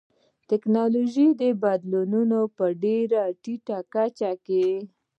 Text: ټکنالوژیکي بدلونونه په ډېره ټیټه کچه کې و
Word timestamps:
ټکنالوژیکي 0.49 1.49
بدلونونه 1.63 2.37
په 2.57 2.65
ډېره 2.83 3.21
ټیټه 3.43 3.77
کچه 3.93 4.31
کې 4.45 4.63
و 4.79 4.85